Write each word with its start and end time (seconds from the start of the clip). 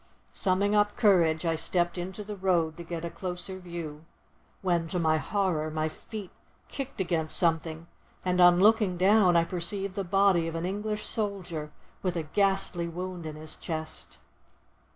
Summing 0.31 0.73
up 0.73 0.97
courage, 0.97 1.45
I 1.45 1.55
stepped 1.55 1.95
into 1.95 2.23
the 2.23 2.35
road 2.35 2.75
to 2.77 2.83
get 2.83 3.05
a 3.05 3.09
closer 3.11 3.59
view, 3.59 4.03
when 4.63 4.87
to 4.87 4.97
my 4.97 5.19
horror 5.19 5.69
my 5.69 5.89
feet 5.89 6.31
kicked 6.69 6.99
against 6.99 7.37
something, 7.37 7.85
and, 8.25 8.41
on 8.41 8.59
looking 8.59 8.97
down, 8.97 9.37
I 9.37 9.43
perceived 9.43 9.93
the 9.93 10.03
body 10.03 10.47
of 10.47 10.55
an 10.55 10.65
English 10.65 11.05
soldier, 11.05 11.71
with 12.01 12.15
a 12.15 12.23
ghastly 12.23 12.87
wound 12.87 13.27
in 13.27 13.35
his 13.35 13.55
chest. 13.55 14.17